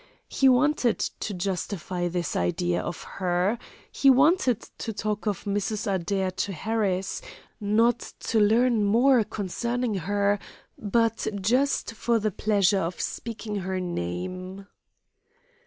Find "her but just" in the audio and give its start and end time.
9.93-11.93